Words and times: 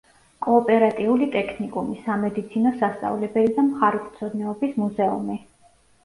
კოოპერატიული 0.43 1.25
ტექნიკუმი, 1.33 1.97
სამედიცინო 2.05 2.71
სასწავლებელი 2.79 3.51
და 3.57 3.65
მხარეთმცოდნეობის 3.67 4.73
მუზეუმი. 4.85 5.37